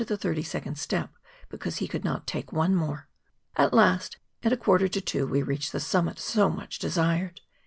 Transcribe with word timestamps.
the 0.03 0.17
thirty 0.17 0.41
second 0.41 0.79
step, 0.79 1.13
because 1.47 1.77
he 1.77 1.87
could 1.87 2.03
not 2.03 2.25
take 2.25 2.51
one 2.51 2.73
more. 2.75 3.07
At 3.55 3.71
last, 3.71 4.17
at 4.41 4.51
a 4.51 4.57
quarter 4.57 4.87
to 4.87 4.99
two, 4.99 5.27
we 5.27 5.43
reached 5.43 5.71
the 5.73 5.79
summit 5.79 6.17
so 6.17 6.49
much 6.49 6.79
desired. 6.79 7.39